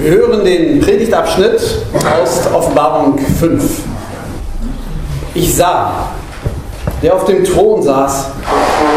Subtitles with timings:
[0.00, 1.60] Wir hören den Predigtabschnitt
[2.22, 3.80] aus Offenbarung 5.
[5.34, 6.10] Ich sah,
[7.02, 8.26] der auf dem Thron saß,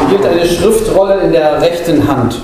[0.10, 2.40] hielt eine Schriftrolle in der rechten Hand.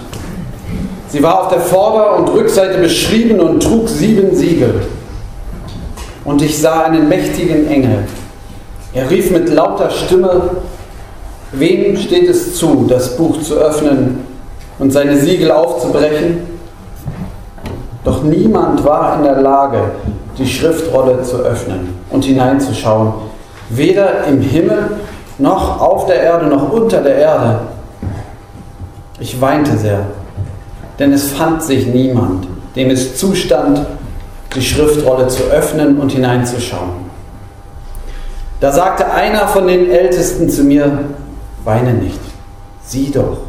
[1.10, 4.82] Sie war auf der Vorder- und Rückseite beschrieben und trug sieben Siegel.
[6.26, 8.06] Und ich sah einen mächtigen Engel.
[8.92, 10.50] Er rief mit lauter Stimme,
[11.52, 14.26] wem steht es zu, das Buch zu öffnen
[14.80, 16.57] und seine Siegel aufzubrechen?
[18.08, 19.82] Doch niemand war in der Lage,
[20.38, 23.12] die Schriftrolle zu öffnen und hineinzuschauen,
[23.68, 24.92] weder im Himmel
[25.38, 27.60] noch auf der Erde noch unter der Erde.
[29.20, 30.06] Ich weinte sehr,
[30.98, 33.86] denn es fand sich niemand, dem es zustand,
[34.56, 37.10] die Schriftrolle zu öffnen und hineinzuschauen.
[38.62, 40.98] Da sagte einer von den Ältesten zu mir,
[41.66, 42.22] weine nicht,
[42.86, 43.40] sieh doch,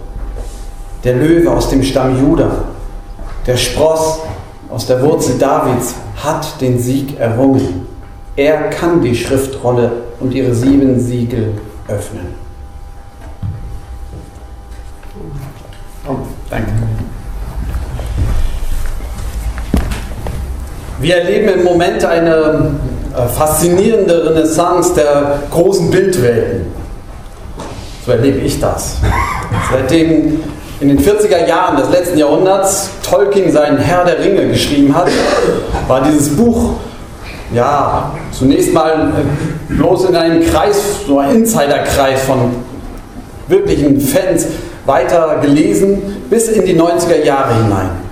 [1.04, 2.50] der Löwe aus dem Stamm Juda,
[3.46, 4.18] der Spross
[4.70, 7.86] aus der Wurzel Davids hat den Sieg errungen.
[8.36, 11.54] Er kann die Schriftrolle und ihre sieben Siegel
[11.88, 12.34] öffnen.
[16.06, 16.16] Oh,
[16.50, 16.70] danke.
[21.00, 22.74] Wir erleben im Moment eine
[23.16, 26.66] äh, faszinierende Renaissance der großen Bildwelten.
[28.04, 28.96] So erlebe ich das.
[29.70, 30.40] Seitdem
[30.80, 35.08] in den 40er Jahren des letzten Jahrhunderts Tolkien seinen Herr der Ringe geschrieben hat,
[35.88, 36.74] war dieses Buch
[37.54, 39.12] ja zunächst mal
[39.70, 42.54] äh, bloß in einem Kreis, so ein Insiderkreis von
[43.48, 44.46] wirklichen Fans
[44.84, 48.07] weiter gelesen bis in die 90er Jahre hinein.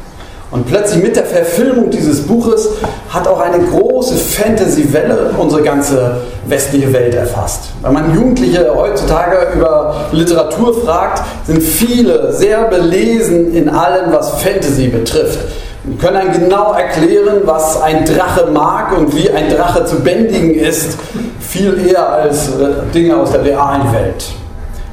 [0.57, 2.71] Und plötzlich mit der Verfilmung dieses Buches
[3.11, 7.65] hat auch eine große Fantasy-Welle unsere ganze westliche Welt erfasst.
[7.83, 14.89] Wenn man Jugendliche heutzutage über Literatur fragt, sind viele sehr belesen in allem, was Fantasy
[14.89, 15.41] betrifft.
[15.85, 20.55] Wir können einem genau erklären, was ein Drache mag und wie ein Drache zu bändigen
[20.55, 20.97] ist,
[21.39, 24.25] viel eher als äh, Dinge aus der realen Welt.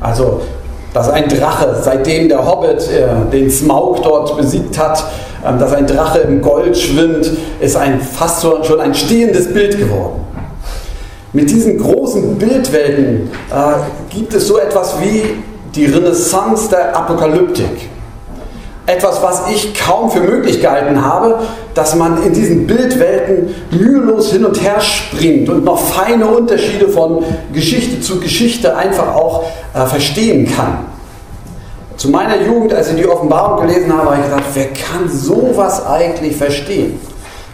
[0.01, 0.41] Also,
[0.93, 5.03] dass ein Drache, seitdem der Hobbit äh, den Smaug dort besiegt hat,
[5.45, 10.21] ähm, dass ein Drache im Gold schwimmt, ist ein, fast schon ein stehendes Bild geworden.
[11.33, 15.23] Mit diesen großen Bildwelten äh, gibt es so etwas wie
[15.73, 17.89] die Renaissance der Apokalyptik.
[18.85, 21.39] Etwas, was ich kaum für möglich gehalten habe,
[21.73, 27.23] dass man in diesen Bildwelten mühelos hin und her springt und noch feine Unterschiede von
[27.53, 30.79] Geschichte zu Geschichte einfach auch äh, verstehen kann.
[31.95, 35.85] Zu meiner Jugend, als ich die Offenbarung gelesen habe, habe ich gedacht, wer kann sowas
[35.85, 36.99] eigentlich verstehen?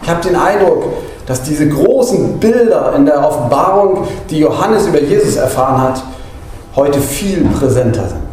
[0.02, 0.84] Ich habe den Eindruck,
[1.26, 6.02] dass diese großen Bilder in der Offenbarung, die Johannes über Jesus erfahren hat,
[6.74, 8.29] heute viel präsenter sind.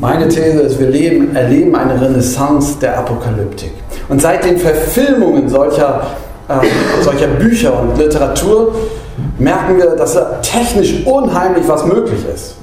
[0.00, 3.72] Meine These ist, wir leben, erleben eine Renaissance der Apokalyptik.
[4.08, 6.06] Und seit den Verfilmungen solcher,
[6.48, 6.54] äh,
[7.02, 8.74] solcher Bücher und Literatur
[9.38, 12.54] merken wir, dass da technisch unheimlich was möglich ist.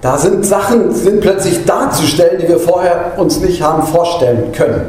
[0.00, 4.86] Da sind Sachen sind plötzlich darzustellen, die wir vorher uns nicht haben vorstellen können.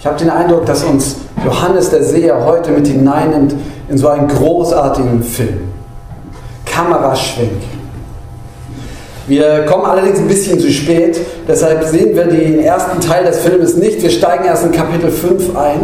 [0.00, 3.54] Ich habe den Eindruck, dass uns Johannes der Seher heute mit hineinnimmt
[3.88, 5.72] in so einen großartigen Film.
[6.64, 7.75] Kameraschwenk.
[9.26, 13.76] Wir kommen allerdings ein bisschen zu spät, deshalb sehen wir den ersten Teil des Filmes
[13.76, 14.02] nicht.
[14.02, 15.80] Wir steigen erst in Kapitel 5 ein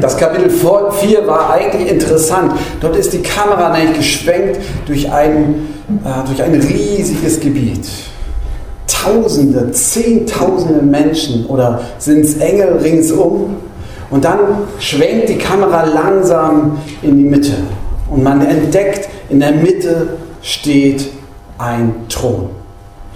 [0.00, 2.52] das Kapitel 4 war eigentlich interessant.
[2.80, 5.68] Dort ist die Kamera nämlich geschwenkt durch ein,
[6.04, 7.88] äh, durch ein riesiges Gebiet.
[8.86, 13.56] Tausende, Zehntausende Menschen oder sind es Engel ringsum.
[14.10, 14.38] Und dann
[14.78, 17.54] schwenkt die Kamera langsam in die Mitte.
[18.10, 21.08] Und man entdeckt, in der Mitte steht
[21.58, 22.50] ein Thron.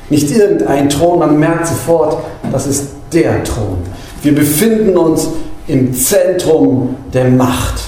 [0.09, 2.19] Nicht irgendein Thron, man merkt sofort,
[2.53, 3.79] das ist der Thron.
[4.23, 5.29] Wir befinden uns
[5.67, 7.81] im Zentrum der Macht,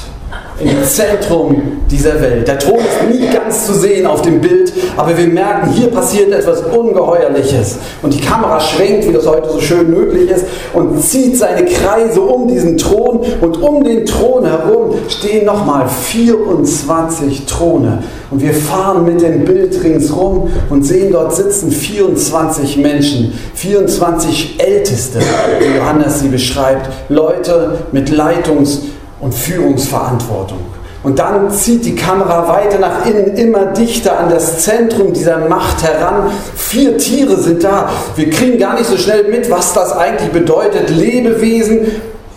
[0.60, 2.46] im Zentrum dieser Welt.
[2.48, 6.32] Der Thron ist nie ganz zu sehen auf dem Bild, aber wir merken, hier passiert
[6.32, 7.76] etwas Ungeheuerliches.
[8.02, 12.20] Und die Kamera schwenkt, wie das heute so schön möglich ist, und zieht seine Kreise
[12.20, 13.20] um diesen Thron.
[13.40, 18.02] Und um den Thron herum stehen nochmal 24 Throne.
[18.30, 25.20] Und wir fahren mit dem Bild ringsrum und sehen, dort sitzen 24 Menschen, 24 Älteste,
[25.60, 28.80] wie Johannes sie beschreibt, Leute mit Leitungs-
[29.20, 30.58] und Führungsverantwortung.
[31.02, 35.82] Und dann zieht die Kamera weiter nach innen, immer dichter an das Zentrum dieser Macht
[35.82, 36.30] heran.
[36.56, 37.88] Vier Tiere sind da.
[38.16, 40.90] Wir kriegen gar nicht so schnell mit, was das eigentlich bedeutet.
[40.90, 41.86] Lebewesen,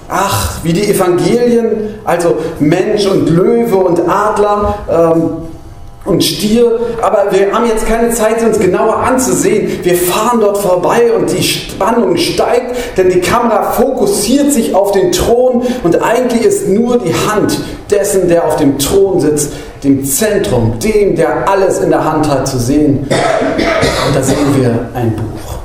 [0.07, 4.75] ach, wie die Evangelien, also Mensch und Löwe und Adler.
[4.89, 5.50] Ähm,
[6.03, 9.83] und Stier, aber wir haben jetzt keine Zeit, uns genauer anzusehen.
[9.83, 15.12] Wir fahren dort vorbei und die Spannung steigt, denn die Kamera fokussiert sich auf den
[15.12, 17.59] Thron und eigentlich ist nur die Hand
[17.92, 19.53] dessen, der auf dem Thron sitzt,
[19.83, 23.07] dem Zentrum, dem, der alles in der Hand hat, zu sehen.
[23.07, 25.59] Und da sehen wir ein Buch.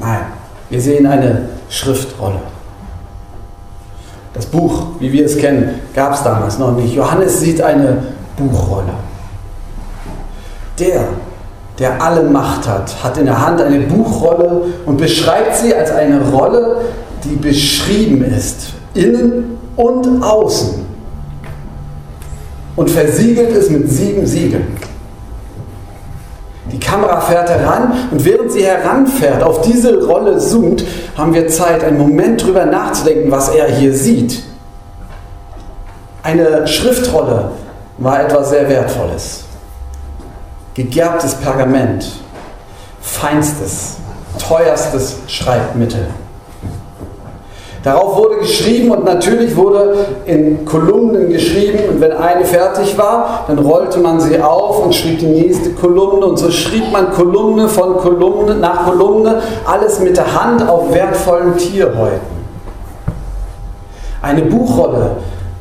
[0.00, 0.20] Nein,
[0.68, 2.40] wir sehen eine Schriftrolle.
[4.34, 6.94] Das Buch, wie wir es kennen, gab es damals noch nicht.
[6.94, 8.02] Johannes sieht eine
[8.36, 8.92] Buchrolle.
[10.78, 11.04] Der,
[11.78, 16.20] der alle Macht hat, hat in der Hand eine Buchrolle und beschreibt sie als eine
[16.30, 16.78] Rolle,
[17.22, 20.84] die beschrieben ist, innen und außen.
[22.74, 24.66] Und versiegelt es mit sieben Siegeln.
[26.72, 30.84] Die Kamera fährt heran und während sie heranfährt, auf diese Rolle zoomt,
[31.16, 34.42] haben wir Zeit, einen Moment drüber nachzudenken, was er hier sieht.
[36.22, 37.50] Eine Schriftrolle
[37.98, 39.44] war etwas sehr Wertvolles.
[40.72, 42.06] Gegerbtes Pergament,
[43.02, 43.96] feinstes,
[44.38, 46.06] teuerstes Schreibmittel.
[47.84, 53.58] Darauf wurde geschrieben und natürlich wurde in Kolumnen geschrieben und wenn eine fertig war, dann
[53.58, 57.98] rollte man sie auf und schrieb die nächste Kolumne und so schrieb man Kolumne von
[57.98, 62.34] Kolumne nach Kolumne, alles mit der Hand auf wertvollen Tierhäuten.
[64.22, 65.16] Eine Buchrolle,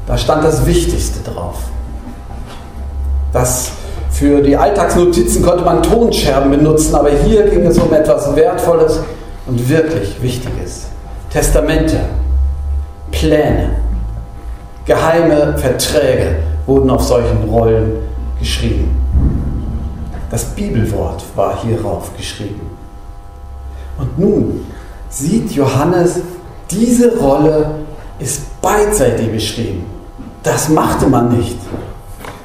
[0.08, 1.56] da stand das Wichtigste drauf.
[3.34, 3.72] Das
[4.12, 9.02] für die Alltagsnotizen konnte man Tonscherben benutzen, aber hier ging es um etwas Wertvolles
[9.46, 10.93] und wirklich Wichtiges.
[11.34, 12.00] Testamente,
[13.12, 13.72] Pläne,
[14.86, 16.36] geheime Verträge
[16.68, 18.04] wurden auf solchen Rollen
[18.40, 18.96] geschrieben.
[20.30, 22.70] Das Bibelwort war hierauf geschrieben.
[23.98, 24.66] Und nun
[25.10, 26.20] sieht Johannes,
[26.70, 27.66] diese Rolle
[28.20, 29.86] ist beidseitig beschrieben.
[30.44, 31.58] Das machte man nicht.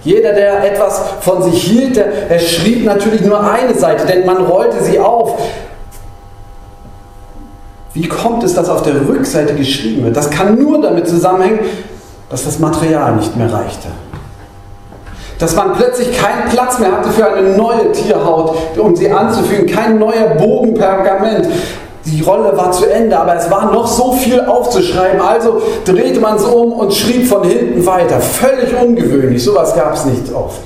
[0.02, 4.82] Jeder, der etwas von sich hielt, der schrieb natürlich nur eine Seite, denn man rollte
[4.82, 5.38] sie auf.
[7.98, 10.16] Wie kommt es, dass auf der Rückseite geschrieben wird?
[10.16, 11.58] Das kann nur damit zusammenhängen,
[12.30, 13.88] dass das Material nicht mehr reichte.
[15.40, 19.98] Dass man plötzlich keinen Platz mehr hatte für eine neue Tierhaut, um sie anzufügen, kein
[19.98, 21.48] neuer Bogen Pergament.
[22.04, 25.20] Die Rolle war zu Ende, aber es war noch so viel aufzuschreiben.
[25.20, 28.20] Also drehte man es um und schrieb von hinten weiter.
[28.20, 30.60] Völlig ungewöhnlich, sowas gab es nicht oft.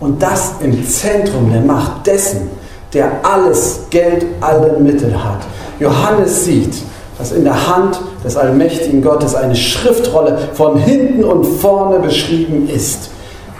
[0.00, 2.50] Und das im Zentrum der Macht dessen,
[2.94, 5.40] der alles Geld, alle Mittel hat.
[5.78, 6.74] Johannes sieht,
[7.18, 13.10] dass in der Hand des allmächtigen Gottes eine Schriftrolle von hinten und vorne beschrieben ist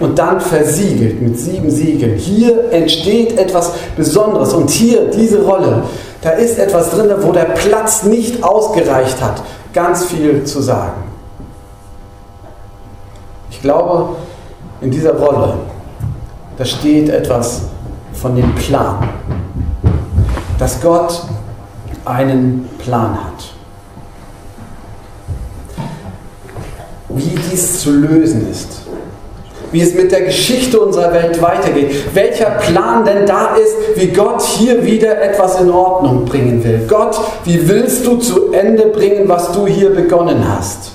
[0.00, 2.16] und dann versiegelt mit sieben Siegeln.
[2.16, 5.84] Hier entsteht etwas Besonderes und hier diese Rolle,
[6.22, 9.42] da ist etwas drin, wo der Platz nicht ausgereicht hat,
[9.72, 11.02] ganz viel zu sagen.
[13.50, 14.16] Ich glaube,
[14.80, 15.54] in dieser Rolle,
[16.58, 17.62] da steht etwas
[18.22, 19.08] von dem Plan,
[20.56, 21.24] dass Gott
[22.04, 23.52] einen Plan hat.
[27.08, 28.82] Wie dies zu lösen ist,
[29.72, 34.40] wie es mit der Geschichte unserer Welt weitergeht, welcher Plan denn da ist, wie Gott
[34.40, 36.86] hier wieder etwas in Ordnung bringen will.
[36.88, 40.92] Gott, wie willst du zu Ende bringen, was du hier begonnen hast?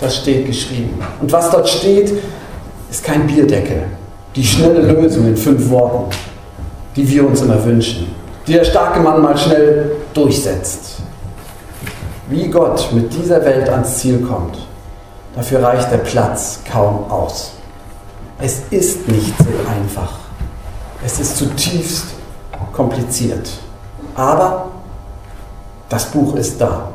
[0.00, 0.98] Das steht geschrieben.
[1.20, 2.12] Und was dort steht,
[2.90, 3.84] ist kein Bierdeckel.
[4.34, 6.10] Die schnelle Lösung in fünf Worten,
[6.96, 8.06] die wir uns immer wünschen
[8.46, 10.96] die der starke Mann mal schnell durchsetzt.
[12.28, 14.58] Wie Gott mit dieser Welt ans Ziel kommt,
[15.34, 17.52] dafür reicht der Platz kaum aus.
[18.38, 20.12] Es ist nicht so einfach.
[21.04, 22.06] Es ist zutiefst
[22.72, 23.48] kompliziert.
[24.14, 24.68] Aber
[25.88, 26.88] das Buch ist da.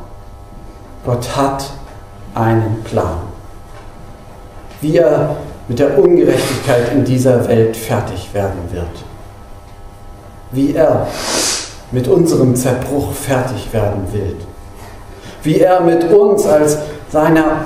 [1.06, 1.66] Gott hat
[2.36, 3.18] einen Plan.
[4.80, 5.36] Wie er
[5.68, 9.11] mit der Ungerechtigkeit in dieser Welt fertig werden wird
[10.52, 11.08] wie er
[11.92, 14.36] mit unserem Zerbruch fertig werden will.
[15.44, 16.78] Wie er mit uns als
[17.10, 17.66] seiner,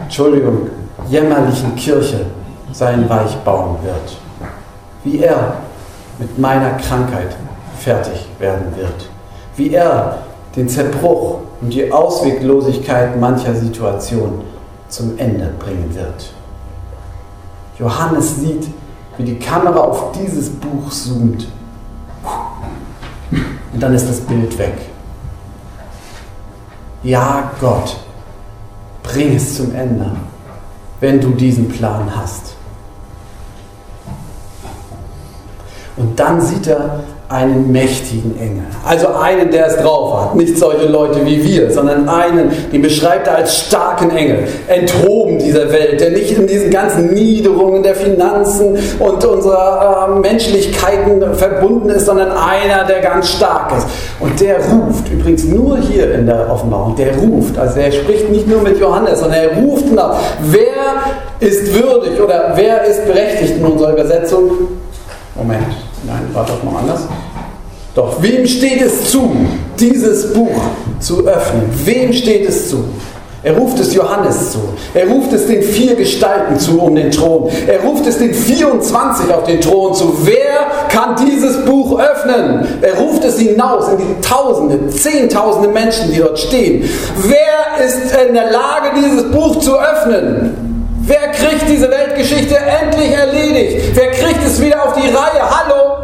[0.00, 0.70] Entschuldigung,
[1.08, 2.26] jämmerlichen Kirche
[2.72, 4.16] sein Reich bauen wird.
[5.04, 5.54] Wie er
[6.18, 7.36] mit meiner Krankheit
[7.78, 9.08] fertig werden wird.
[9.56, 10.18] Wie er
[10.54, 14.42] den Zerbruch und die Ausweglosigkeit mancher Situation
[14.88, 16.32] zum Ende bringen wird.
[17.78, 18.68] Johannes sieht,
[19.18, 21.48] wie die Kamera auf dieses Buch zoomt
[23.76, 24.72] und dann ist das Bild weg.
[27.02, 27.94] Ja, Gott,
[29.02, 30.12] bring es zum Ende,
[31.00, 32.54] wenn du diesen Plan hast.
[35.98, 38.62] Und dann sieht er einen mächtigen Engel.
[38.84, 40.36] Also einen, der es drauf hat.
[40.36, 44.46] Nicht solche Leute wie wir, sondern einen, den beschreibt er als starken Engel.
[44.68, 51.34] Enthoben dieser Welt, der nicht in diesen ganzen Niederungen der Finanzen und unserer äh, Menschlichkeiten
[51.34, 53.88] verbunden ist, sondern einer, der ganz stark ist.
[54.20, 57.58] Und der ruft, übrigens nur hier in der Offenbarung, der ruft.
[57.58, 60.16] Also er spricht nicht nur mit Johannes, sondern er ruft nach.
[60.42, 60.68] Wer
[61.40, 64.50] ist würdig oder wer ist berechtigt in unserer Übersetzung?
[65.34, 65.85] Moment.
[66.06, 67.00] Nein, war doch mal anders.
[67.94, 69.30] Doch wem steht es zu,
[69.78, 70.60] dieses Buch
[71.00, 71.62] zu öffnen?
[71.84, 72.84] Wem steht es zu?
[73.42, 74.58] Er ruft es Johannes zu.
[74.92, 77.48] Er ruft es den vier Gestalten zu um den Thron.
[77.66, 80.16] Er ruft es den 24 auf den Thron zu.
[80.24, 82.66] Wer kann dieses Buch öffnen?
[82.82, 86.90] Er ruft es hinaus in die Tausende, Zehntausende Menschen, die dort stehen.
[87.18, 87.98] Wer ist
[88.28, 90.92] in der Lage, dieses Buch zu öffnen?
[91.02, 93.92] Wer kriegt diese Weltgeschichte endlich erledigt?
[93.94, 95.40] Wer kriegt es wieder auf die Reihe?
[95.48, 95.95] Hallo?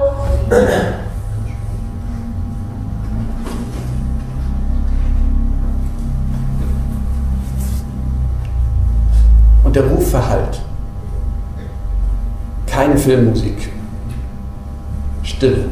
[9.65, 10.61] Und der Ruf verhallt.
[12.67, 13.71] Keine Filmmusik.
[15.23, 15.67] Stille.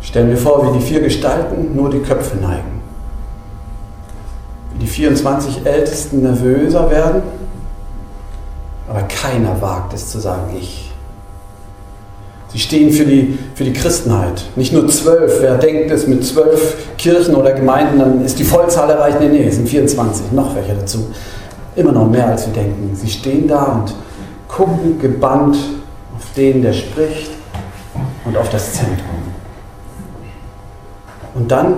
[0.00, 2.72] Stellen wir vor, wie die vier Gestalten nur die Köpfe neigen
[4.82, 7.22] die 24 Ältesten nervöser werden,
[8.88, 10.91] aber keiner wagt es zu sagen, ich.
[12.52, 14.44] Sie stehen für die, für die Christenheit.
[14.56, 15.40] Nicht nur zwölf.
[15.40, 19.20] Wer denkt, es mit zwölf Kirchen oder Gemeinden, dann ist die Vollzahl erreicht.
[19.20, 20.32] Nee, nee, es sind 24.
[20.32, 21.10] Noch welche dazu.
[21.76, 22.94] Immer noch mehr, als wir denken.
[22.94, 23.94] Sie stehen da und
[24.48, 25.56] gucken gebannt
[26.14, 27.30] auf den, der spricht
[28.26, 29.22] und auf das Zentrum.
[31.34, 31.76] Und dann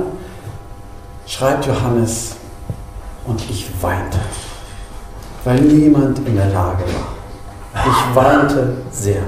[1.27, 2.35] schreibt Johannes,
[3.27, 4.19] und ich weinte,
[5.45, 7.85] weil niemand in der Lage war.
[7.87, 9.23] Ich weinte sehr.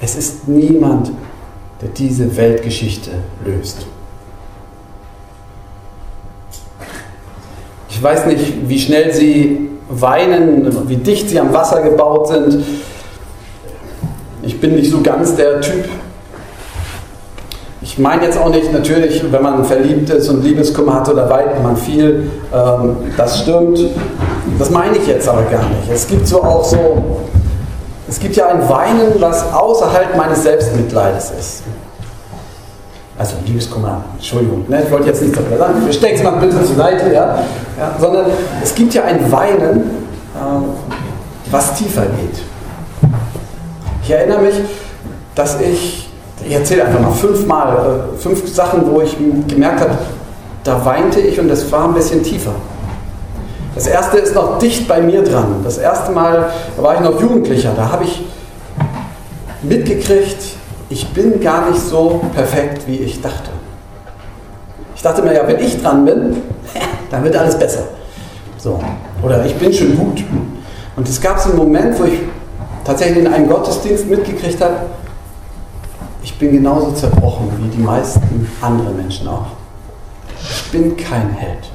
[0.00, 1.12] Es ist niemand,
[1.80, 3.10] der diese Weltgeschichte
[3.44, 3.86] löst.
[7.88, 12.64] Ich weiß nicht, wie schnell Sie weinen, wie dicht Sie am Wasser gebaut sind.
[14.42, 15.84] Ich bin nicht so ganz der Typ,
[17.94, 21.62] ich meine jetzt auch nicht, natürlich, wenn man verliebt ist und Liebeskummer hat oder weint
[21.62, 23.78] man viel, ähm, das stimmt.
[24.58, 25.92] Das meine ich jetzt aber gar nicht.
[25.92, 27.20] Es gibt so auch so,
[28.08, 31.62] es gibt ja ein Weinen, was außerhalb meines Selbstmitleides ist.
[33.16, 34.82] Also Liebeskummer, Entschuldigung, ne?
[34.84, 37.38] ich wollte jetzt nichts darüber sagen, steck es mal bitte zur Seite, ja?
[37.78, 37.94] ja?
[38.00, 38.26] Sondern
[38.62, 39.80] es gibt ja ein Weinen,
[40.34, 42.42] äh, was tiefer geht.
[44.02, 44.56] Ich erinnere mich,
[45.34, 46.04] dass ich
[46.46, 47.76] ich erzähle einfach mal fünfmal,
[48.14, 49.16] äh, fünf Sachen, wo ich
[49.48, 49.96] gemerkt habe,
[50.62, 52.52] da weinte ich und das war ein bisschen tiefer.
[53.74, 55.62] Das erste ist noch dicht bei mir dran.
[55.64, 58.24] Das erste Mal, war ich noch Jugendlicher, da habe ich
[59.62, 60.38] mitgekriegt,
[60.90, 63.50] ich bin gar nicht so perfekt, wie ich dachte.
[64.94, 66.36] Ich dachte mir, ja, wenn ich dran bin,
[67.10, 67.84] dann wird alles besser.
[68.58, 68.80] So.
[69.22, 70.22] Oder ich bin schon gut.
[70.96, 72.20] Und es gab so einen Moment, wo ich
[72.84, 74.76] tatsächlich in einem Gottesdienst mitgekriegt habe,
[76.22, 79.46] ich bin genauso zerbrochen wie die meisten anderen Menschen auch.
[80.40, 81.73] Ich bin kein Held.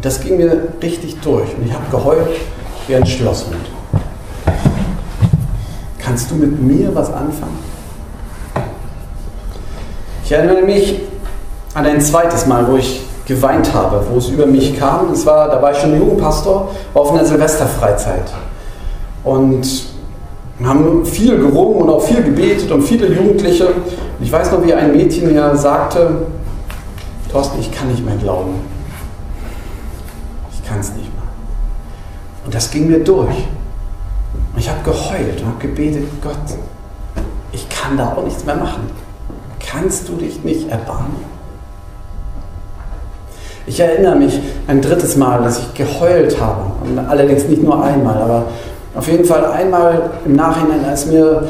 [0.00, 2.28] Das ging mir richtig durch und ich habe geheult
[2.86, 3.56] wie ein Schlosshund.
[5.98, 7.58] Kannst du mit mir was anfangen?
[10.24, 11.00] Ich erinnere mich
[11.74, 15.08] an ein zweites Mal, wo ich geweint habe, wo es über mich kam.
[15.10, 18.32] Das war, da war ich schon Jugendpastor, war auf einer Silvesterfreizeit.
[19.24, 19.66] Und
[20.58, 23.66] wir haben viel gerungen und auch viel gebetet und viele Jugendliche.
[23.66, 26.26] Und ich weiß noch, wie ein Mädchen mir sagte,
[27.30, 28.77] Thorsten, ich kann nicht mehr glauben.
[30.68, 31.22] Kann es nicht mehr.
[32.44, 33.36] Und das ging mir durch.
[34.52, 36.36] Und ich habe geheult und habe gebetet, Gott,
[37.52, 38.90] ich kann da auch nichts mehr machen.
[39.58, 41.16] Kannst du dich nicht erbarmen?
[43.66, 46.62] Ich erinnere mich ein drittes Mal, dass ich geheult habe.
[46.82, 48.46] Und allerdings nicht nur einmal, aber
[48.94, 51.48] auf jeden Fall einmal im Nachhinein, als mir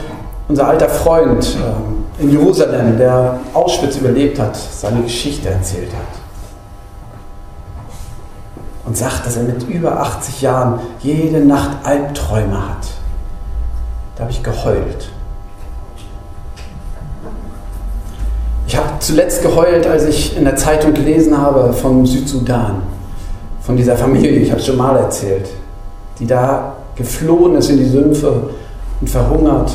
[0.49, 6.18] unser alter Freund äh, in Jerusalem, der Auschwitz überlebt hat, seine Geschichte erzählt hat.
[8.89, 12.87] Und sagt, dass er mit über 80 Jahren jede Nacht Albträume hat.
[14.17, 15.11] Da habe ich geheult.
[18.67, 22.83] Ich habe zuletzt geheult, als ich in der Zeitung gelesen habe vom Südsudan,
[23.61, 25.51] von dieser Familie, ich habe es schon mal erzählt,
[26.19, 28.49] die da geflohen ist in die Sümpfe
[29.03, 29.71] und verhungert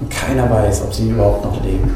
[0.00, 1.94] und keiner weiß, ob sie überhaupt noch leben.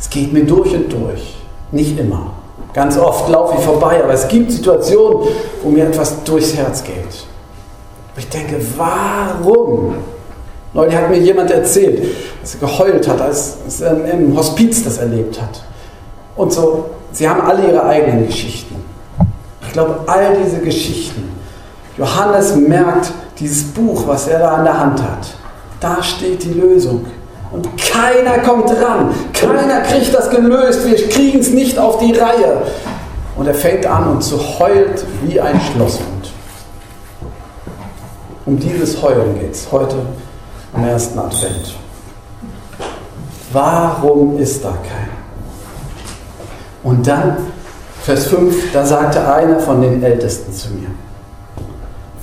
[0.00, 1.36] Es geht mir durch und durch,
[1.70, 2.39] nicht immer.
[2.72, 5.28] Ganz oft laufe ich vorbei, aber es gibt Situationen,
[5.62, 7.26] wo mir etwas durchs Herz geht.
[8.16, 9.96] ich denke, warum?
[10.72, 15.40] Neulich hat mir jemand erzählt, dass er geheult hat, als er im Hospiz das erlebt
[15.40, 15.64] hat.
[16.36, 18.76] Und so, sie haben alle ihre eigenen Geschichten.
[19.66, 21.28] Ich glaube, all diese Geschichten,
[21.96, 25.26] Johannes merkt, dieses Buch, was er da an der Hand hat,
[25.80, 27.06] da steht die Lösung.
[27.52, 32.62] Und keiner kommt ran, keiner kriegt das gelöst, wir kriegen es nicht auf die Reihe.
[33.36, 36.32] Und er fängt an und zu heult wie ein Schlosshund.
[38.46, 39.96] Um dieses Heulen geht es heute
[40.72, 41.74] am ersten Advent.
[43.52, 45.20] Warum ist da keiner?
[46.82, 47.36] Und dann,
[48.02, 50.88] Vers 5, da sagte einer von den Ältesten zu mir,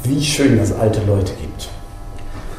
[0.04, 1.47] wie schön es alte Leute gibt.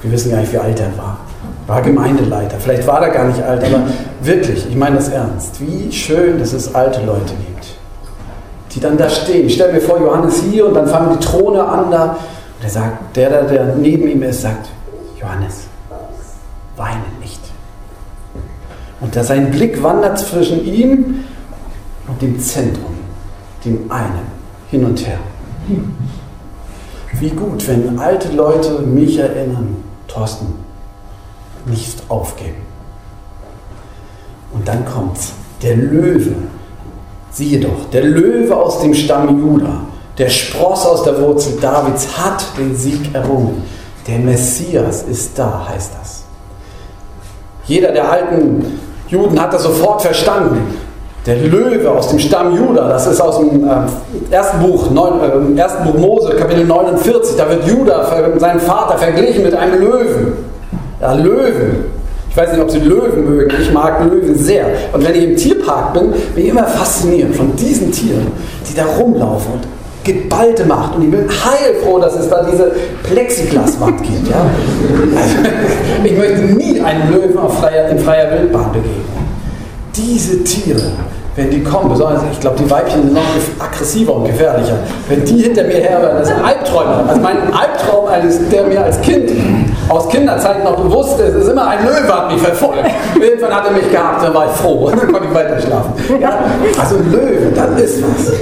[0.02, 1.18] Wir wissen gar nicht, wie alt er war.
[1.66, 2.58] War Gemeindeleiter.
[2.58, 3.82] Vielleicht war er gar nicht alt, aber
[4.22, 5.60] wirklich, ich meine das ernst.
[5.60, 7.66] Wie schön, dass es alte Leute gibt,
[8.74, 9.50] die dann da stehen.
[9.50, 12.04] Stell mir vor, Johannes hier und dann fangen die Throne an da.
[12.04, 14.68] Und er sagt, der, der neben ihm ist, sagt,
[15.20, 15.64] Johannes,
[16.76, 17.40] weine nicht.
[19.00, 21.24] Und da sein Blick wandert zwischen ihm
[22.06, 22.94] und dem Zentrum,
[23.64, 24.26] dem einen,
[24.70, 25.18] hin und her.
[27.20, 30.54] Wie gut, wenn alte Leute mich erinnern, Thorsten,
[31.66, 32.66] nicht aufgeben.
[34.52, 36.34] Und dann kommt's, der Löwe.
[37.30, 39.82] Siehe doch, der Löwe aus dem Stamm Juda,
[40.16, 43.62] der Spross aus der Wurzel Davids hat den Sieg errungen.
[44.06, 46.24] Der Messias ist da, heißt das.
[47.66, 50.74] Jeder der alten Juden hat das sofort verstanden.
[51.28, 55.60] Der Löwe aus dem Stamm Juda, das ist aus dem äh, ersten, Buch, neun, äh,
[55.60, 58.06] ersten Buch Mose, Kapitel 49, da wird Juda,
[58.38, 60.32] sein Vater, verglichen mit einem Löwen.
[61.02, 61.84] Ja, Löwen.
[62.30, 63.52] Ich weiß nicht, ob Sie Löwen mögen.
[63.60, 64.68] Ich mag Löwen sehr.
[64.94, 68.28] Und wenn ich im Tierpark bin, bin ich immer fasziniert von diesen Tieren,
[68.66, 69.66] die da rumlaufen und
[70.04, 70.96] geballte Macht.
[70.96, 74.28] Und ich bin heilfroh, dass es da diese Plexiglaswand gibt.
[74.28, 74.46] Ja?
[76.04, 79.28] ich möchte nie einen Löwen auf freier, in freier Wildbahn begegnen.
[79.94, 80.92] Diese Tiere,
[81.38, 83.22] wenn die kommen, besonders, ich glaube, die Weibchen sind noch
[83.60, 84.76] aggressiver und gefährlicher.
[85.08, 87.04] Wenn die hinter mir her werden, das sind Albträume.
[87.08, 88.08] Also mein Albtraum,
[88.50, 89.30] der mir als Kind
[89.88, 92.84] aus Kinderzeiten noch bewusst ist, ist immer ein Löwe hat mich verfolgt.
[93.20, 94.90] Irgendwann hat er mich gehabt, dann war ich froh.
[94.98, 95.92] Dann konnte ich weiter schlafen.
[96.20, 96.38] Ja,
[96.78, 98.32] also Löwe, das ist was.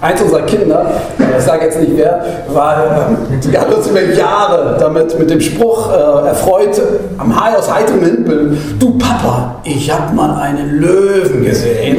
[0.00, 0.92] Eins unserer Kinder,
[1.38, 5.90] ich sage jetzt nicht wer, war, die hat uns über Jahre damit mit dem Spruch
[5.90, 6.80] äh, erfreut,
[7.16, 11.98] am Hai aus heiterem Himmel, du Papa, ich habe mal einen Löwen gesehen.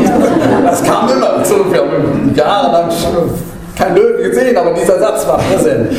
[0.63, 2.89] Das kam immer so, wir haben jahrelang
[3.75, 5.89] keinen Löwen gesehen, aber dieser Satz war präsent.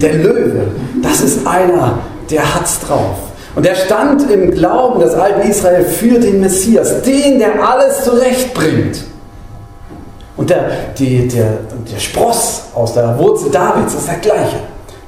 [0.00, 0.60] Der Löwe,
[1.02, 1.98] das ist einer,
[2.30, 3.16] der hat's drauf.
[3.56, 9.02] Und er stand im Glauben des alten Israel für den Messias, den, der alles zurechtbringt.
[10.38, 11.58] Und der, die, der,
[11.92, 14.60] der Spross aus der Wurzel Davids ist der gleiche.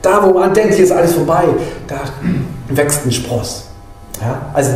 [0.02, 1.44] Da, wo man denkt, hier ist alles vorbei,
[1.86, 2.00] da
[2.68, 3.66] wächst ein Spross.
[4.20, 4.40] Ja?
[4.52, 4.72] Also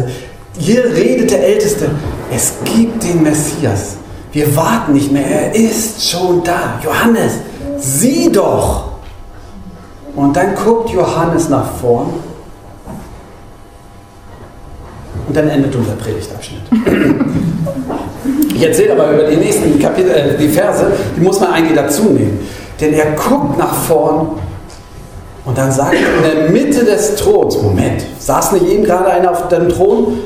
[0.57, 1.91] hier redet der Älteste,
[2.33, 3.97] es gibt den Messias.
[4.31, 6.81] Wir warten nicht mehr, er ist schon da.
[6.83, 7.33] Johannes,
[7.79, 8.93] sieh doch.
[10.15, 12.15] Und dann guckt Johannes nach vorn
[15.27, 16.63] und dann endet unser Predigtabschnitt.
[18.55, 20.87] Ich erzähle aber über die nächsten Kapitel, äh, die Verse,
[21.17, 22.47] die muss man eigentlich dazu nehmen.
[22.81, 24.29] Denn er guckt nach vorn
[25.45, 29.31] und dann sagt er in der Mitte des Throns, Moment, saß nicht eben gerade einer
[29.31, 30.19] auf dem Thron?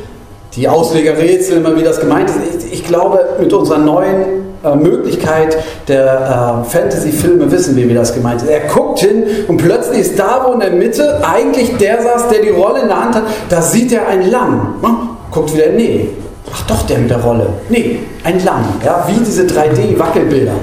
[0.55, 2.65] Die Ausleger rätseln immer, wie das gemeint ist.
[2.65, 4.25] Ich, ich glaube, mit unserer neuen
[4.65, 8.49] äh, Möglichkeit der äh, Fantasy-Filme wissen wir, wie das gemeint ist.
[8.49, 12.43] Er guckt hin und plötzlich ist da, wo in der Mitte eigentlich der saß, der
[12.43, 14.75] die Rolle in der Hand hat, da sieht er ein Lamm.
[14.83, 14.97] Hm?
[15.31, 16.11] Guckt wieder, nee,
[16.53, 17.49] ach doch, der mit der Rolle.
[17.69, 20.55] Nee, ein Lamm, ja, wie diese 3D-Wackelbilder.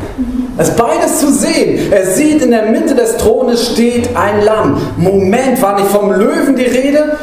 [0.58, 1.91] Es ist beides zu sehen.
[1.91, 4.78] Er sieht, in der Mitte des Thrones steht ein Lamm.
[4.98, 7.17] Moment, war nicht vom Löwen die Rede?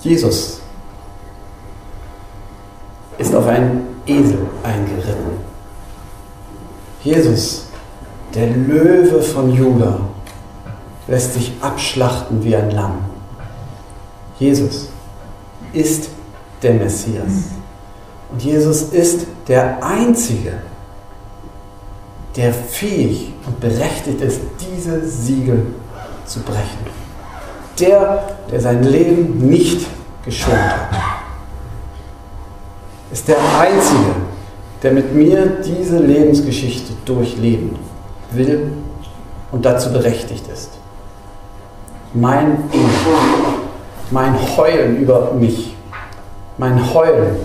[0.00, 0.60] Jesus
[3.18, 5.42] ist auf einen Esel eingeritten.
[7.02, 7.66] Jesus,
[8.34, 10.00] der Löwe von Juda,
[11.08, 12.98] lässt sich abschlachten wie ein Lamm.
[14.38, 14.88] Jesus
[15.72, 16.10] ist
[16.62, 17.50] der Messias.
[18.30, 20.54] Und Jesus ist der Einzige,
[22.36, 25.66] der fähig und berechtigt ist, diese Siegel
[26.24, 26.92] zu brechen.
[27.78, 29.86] Der, der sein Leben nicht
[30.24, 31.12] geschont hat
[33.12, 34.14] ist der Einzige,
[34.82, 37.76] der mit mir diese Lebensgeschichte durchleben
[38.30, 38.72] will
[39.52, 40.70] und dazu berechtigt ist.
[42.14, 42.64] Mein
[44.12, 45.74] mein Heulen über mich,
[46.58, 47.36] mein Heulen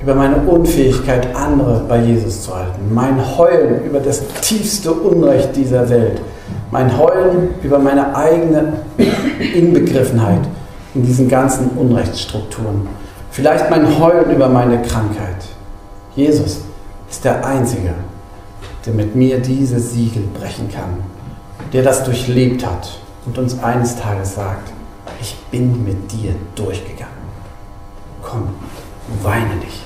[0.00, 5.88] über meine Unfähigkeit, andere bei Jesus zu halten, mein Heulen über das tiefste Unrecht dieser
[5.90, 6.20] Welt,
[6.70, 8.74] Mein Heulen über meine eigene
[9.54, 10.40] Inbegriffenheit
[10.94, 12.86] in diesen ganzen Unrechtsstrukturen.
[13.30, 15.46] Vielleicht mein Heulen über meine Krankheit.
[16.14, 16.60] Jesus
[17.10, 17.94] ist der Einzige,
[18.84, 21.02] der mit mir diese Siegel brechen kann,
[21.72, 24.70] der das durchlebt hat und uns eines Tages sagt,
[25.20, 27.12] ich bin mit dir durchgegangen.
[28.22, 28.54] Komm,
[29.22, 29.82] weine nicht.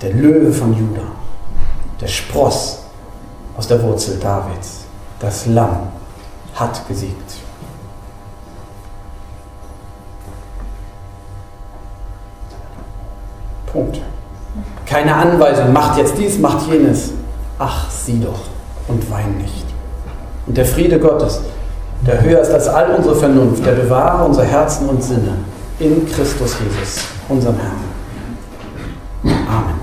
[0.00, 1.02] Der Löwe von Juda,
[2.00, 2.80] der Spross
[3.56, 4.84] aus der Wurzel Davids,
[5.18, 5.88] das Lamm
[6.54, 7.34] hat gesiegt.
[13.66, 14.00] Punkt.
[14.86, 17.10] Keine Anweisung, macht jetzt dies, macht jenes.
[17.58, 18.40] Ach, sieh doch
[18.88, 19.66] und wein nicht.
[20.46, 21.40] Und der Friede Gottes,
[22.06, 25.34] der höher ist als all unsere Vernunft, der bewahre unsere Herzen und Sinne
[25.78, 29.36] in Christus Jesus, unserem Herrn.
[29.48, 29.77] Amen.